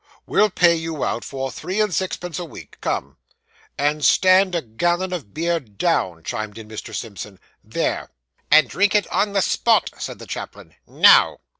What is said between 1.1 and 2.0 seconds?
for three and